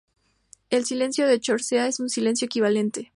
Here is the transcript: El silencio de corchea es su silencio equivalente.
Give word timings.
El 0.71 0.83
silencio 0.85 1.27
de 1.27 1.39
corchea 1.39 1.85
es 1.85 1.97
su 1.97 2.09
silencio 2.09 2.47
equivalente. 2.47 3.09